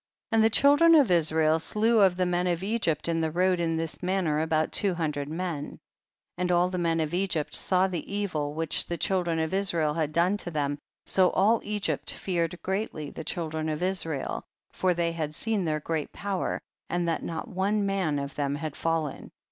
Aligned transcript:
48. 0.31 0.35
And 0.35 0.43
the 0.43 0.49
children 0.49 0.95
of 0.95 1.11
Israel 1.11 1.59
slew 1.59 1.99
of 1.99 2.17
the 2.17 2.25
men 2.25 2.47
of 2.47 2.63
Egypt 2.63 3.07
in 3.07 3.21
the 3.21 3.29
road 3.29 3.59
in 3.59 3.77
this 3.77 4.01
manner, 4.01 4.41
about 4.41 4.71
two 4.71 4.95
hundred 4.95 5.29
men. 5.29 5.63
49. 6.37 6.39
And 6.39 6.51
all 6.51 6.69
the 6.71 6.79
men 6.79 6.99
of 7.01 7.13
Egypt 7.13 7.53
saw 7.53 7.85
the 7.85 8.11
evil 8.11 8.55
which 8.55 8.87
the 8.87 8.97
children 8.97 9.37
of 9.37 9.53
Israel 9.53 9.93
had 9.93 10.11
done 10.11 10.37
to 10.37 10.49
them, 10.49 10.79
so 11.05 11.29
all 11.29 11.61
Egypt 11.63 12.11
fear 12.15 12.47
THE 12.47 12.57
BOOK 12.57 12.63
OF 12.63 12.65
JA.SHER. 12.73 12.85
205 12.87 12.97
ed 12.97 12.97
greatly 12.97 13.09
the 13.11 13.23
children 13.23 13.69
of 13.69 13.83
Israel, 13.83 14.43
for 14.73 14.95
they 14.95 15.11
had 15.11 15.35
seen 15.35 15.65
their 15.65 15.79
great 15.79 16.11
power, 16.11 16.59
and 16.89 17.07
that 17.07 17.21
not 17.21 17.47
one 17.47 17.85
man 17.85 18.17
of 18.17 18.33
tiiem 18.33 18.57
had 18.57 18.75
fallen. 18.75 19.29